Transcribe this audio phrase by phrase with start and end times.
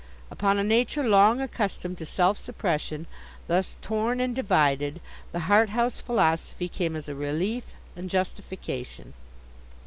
[0.31, 3.05] Upon a nature long accustomed to self suppression,
[3.45, 4.99] thus torn and divided,
[5.31, 9.13] the Harthouse philosophy came as a relief and justification.